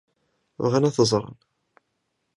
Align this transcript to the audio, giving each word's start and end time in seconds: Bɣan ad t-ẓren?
Bɣan 0.63 0.87
ad 0.87 0.93
t-ẓren? 0.95 1.37